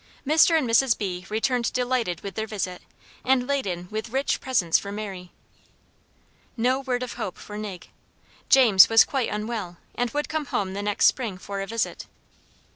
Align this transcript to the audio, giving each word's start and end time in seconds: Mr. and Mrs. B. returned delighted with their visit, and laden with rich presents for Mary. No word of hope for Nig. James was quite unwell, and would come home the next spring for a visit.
Mr. 0.25 0.57
and 0.57 0.67
Mrs. 0.67 0.97
B. 0.97 1.27
returned 1.29 1.71
delighted 1.73 2.21
with 2.21 2.33
their 2.33 2.47
visit, 2.47 2.81
and 3.23 3.45
laden 3.45 3.87
with 3.91 4.09
rich 4.09 4.41
presents 4.41 4.79
for 4.79 4.91
Mary. 4.91 5.29
No 6.57 6.79
word 6.79 7.03
of 7.03 7.13
hope 7.13 7.37
for 7.37 7.55
Nig. 7.55 7.89
James 8.49 8.89
was 8.89 9.05
quite 9.05 9.29
unwell, 9.29 9.77
and 9.93 10.09
would 10.09 10.27
come 10.27 10.47
home 10.47 10.73
the 10.73 10.81
next 10.81 11.05
spring 11.05 11.37
for 11.37 11.61
a 11.61 11.67
visit. 11.67 12.07